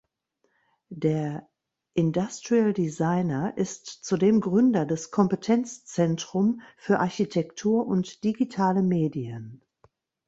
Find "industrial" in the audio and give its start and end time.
1.93-2.73